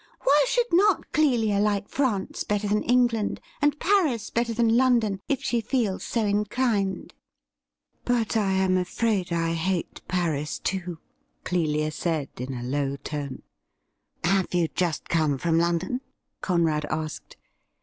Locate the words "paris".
3.79-4.31, 10.07-10.57